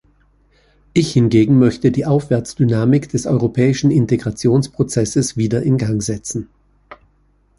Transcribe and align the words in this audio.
Ich 0.93 1.13
hingegen 1.13 1.59
möchte 1.59 1.91
die 1.91 2.07
Aufwärtsdynamik 2.07 3.09
des 3.09 3.27
europäischen 3.27 3.91
Integrationsprozesses 3.91 5.37
wieder 5.37 5.61
in 5.61 5.77
Gang 5.77 6.01
setzen. 6.01 6.49